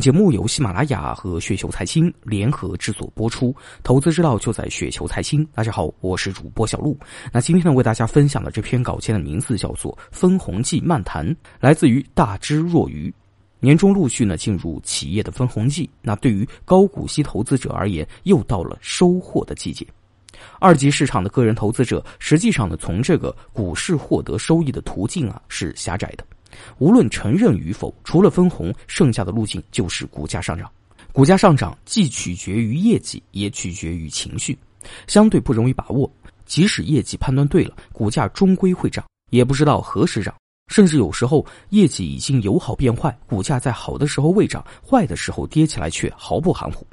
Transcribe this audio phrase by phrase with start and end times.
[0.00, 5.44] 节目由喜马拉雅和雪球财经联合制作播出，投资之道就在雪球财经。
[5.54, 6.96] 大家好，我是主播小璐。
[7.32, 11.26] 那今天呢，为大家分享的这篇稿件的名字叫做《分红季漫谈》，
[11.60, 13.12] 来自于大智若愚。
[13.60, 19.86] 年终陆续呢进入企业的分红季，那对于高股息投资者而言，又到了收获的季节。
[20.60, 26.24] 二级市场的个人投资者，实际上呢，从这个股市获得收益的途径啊是狭窄的。
[26.78, 30.70] 无论承认与否，除了分红，剩下的路径就是股价上涨。
[31.12, 34.56] 股价上涨既取决于业绩，也取决于情绪，
[35.06, 36.10] 相对不容易把握。
[36.44, 40.34] 即使业绩判断对了，股价终归会涨，也不知道何时涨。
[40.68, 46.86] 甚至有时候业绩已经由好变坏，股价在好的时候未涨，坏的时候跌起来却毫不含糊。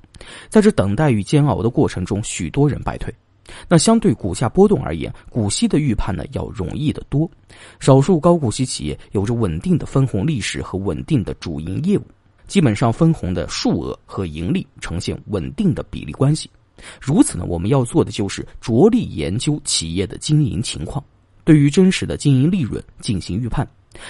[0.49, 3.13] 在这等待与煎熬的过程中，许多人败退。
[3.67, 7.29] 那相对股价波动而言，股息的预判呢要容易得多。
[7.79, 12.03] 少数高股息企业有着稳定的分红历史和稳定的主营业务，
[12.47, 16.49] 基本上分红的数额和盈利呈现稳定的比例关系。
[16.99, 21.03] 如此呢，我们要做的就是着力研究企业的经营情况，
[21.43, 23.65] 对于真实的经营利润进行预判，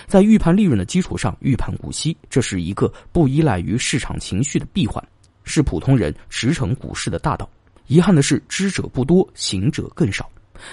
[0.07, 5.05] 在预判利润的基础上预判股息，这是一个不依赖于市场情绪的闭环，
[5.43, 7.47] 是普通人驰骋股市的大道。
[7.87, 10.29] 遗憾的是，知者不多，行者更少。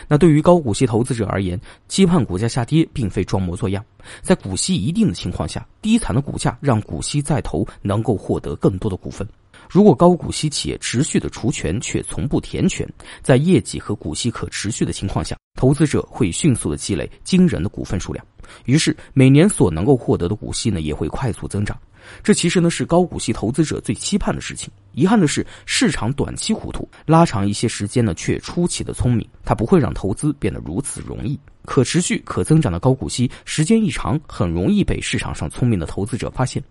[0.06, 3.84] 那对于高股息投资者而言，期盼股价下跌并非装模作样。
[4.20, 9.26] 在股息一定的情况下，低残的股价让股息再投能够获得更多的股份。
[9.68, 12.88] 如果高股息企业持续的除权却从不填权，
[13.22, 18.24] 在业绩和股息可持续的情况下，投资者会迅速的积累惊人的股份数量，
[18.66, 21.78] 于是每年所能够获得的股息呢也会快速增长。
[22.22, 24.70] 这其实呢是高股息投资者最期盼的事情。
[24.92, 29.26] 遗憾的是，市场短期糊涂，拉长一些时间呢却出奇的聪明。
[29.44, 31.38] 它不会让投资变得如此容易。
[31.64, 36.62] 可持续、可增长的高股息，时间一长，很容易被市场上聪明的投资者发现，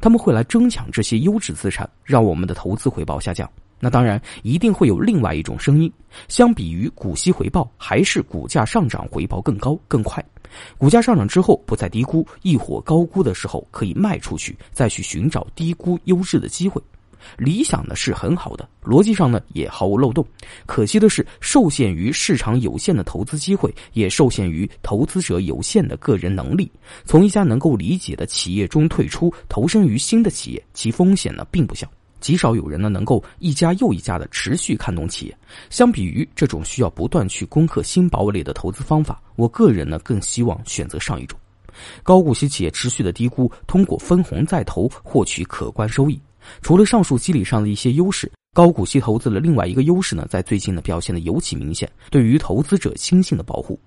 [0.00, 3.48] 他们会来争抢这些优质资产，让我们的投资回报下降。
[3.84, 5.92] 那当然，一定会有另外一种声音：
[6.28, 10.24] 相比于股息回报，还是股价上涨回报更高更快。
[10.78, 16.80] 股价上涨之后不再低估，一伙高估的时候可以卖出去，再去寻找低估优质的机会。
[17.36, 20.24] 理想呢是很好的，逻辑上呢也毫无漏洞。
[20.64, 26.70] 可惜的是，受限于市场有限的投资机会，也受限于投资者有限的个人能力，
[27.04, 31.88] 从一家能够理解的企业中退出，投身于新的企业，其风险呢并不小。
[32.22, 35.36] 极少有人呢能够一家又一家的持续看懂企业。
[35.68, 41.38] 相比于这种需要不断去攻克新堡垒的投资方法，我个人呢更希望选择上一种。
[42.02, 46.18] 高股息企业持续的低估，通过分红再投获取可观收益。
[46.60, 53.78] 除了上述机理上的一些优势，高股息投资的另外一个优势呢，在最近呢表现的尤其明显，对于投资者心性的保护。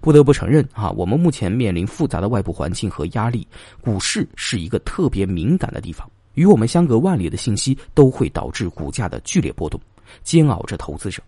[0.00, 3.46] 不得不承认啊，我们目前面临复杂的外部环境和压力，
[3.80, 6.10] 股市是一个特别敏感的地方。
[6.38, 9.80] 与我们相隔万里的信息都会导致股价的剧烈波动，
[10.22, 11.20] 煎熬着投资者。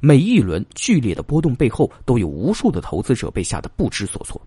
[0.00, 4.42] 每一轮剧烈的波动背后，都有无数的投资者被吓得不知所措，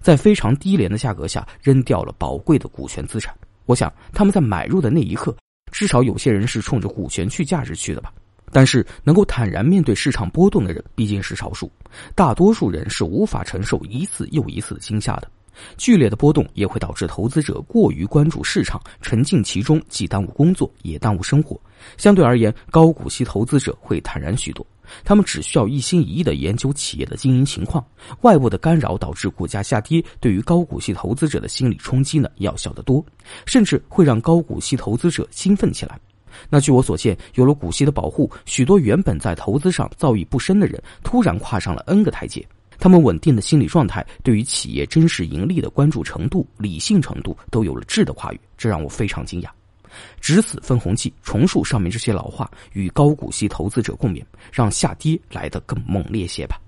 [0.00, 3.36] 在非常低廉的价格下扔掉了宝贵的股权资产。
[3.66, 5.36] 我想他们在买入的那一刻，
[5.70, 8.10] 至少有些人是冲着股权去价值去的吧。
[8.50, 11.70] 但是能够坦然面对市场波动的人毕竟是少数，
[12.14, 15.30] 大多数人是无法承受一次又一次的惊吓的。
[15.76, 21.60] 剧烈的波动也会导致投资者过于关注市场，沉浸其中，既耽误工作，也耽误生活。
[21.96, 24.66] 相对而言，高股息投资者会坦然许多，
[25.04, 27.84] 他们只需要一心一意的研究企业的经营情况。
[28.22, 33.04] 外部的干扰导致股价下跌，对于高股息投资者的心理冲击呢要小得多，
[33.46, 35.98] 甚至会让高股息投资者兴奋起来。
[36.50, 42.46] 那据我所见，有了股息的保护，许多原本在投资上造诣不深的人，突然跨上了 N 个台阶。
[42.78, 49.48] 他们稳定的心理状态，对于企业真实盈利的关注程度、理性程度都有了质的跨越，这让我非常惊讶。
[50.20, 54.22] 值此分红季，重述上面这些老话，与高股息投资者共勉，
[54.52, 56.60] 让下跌来得更猛烈些吧。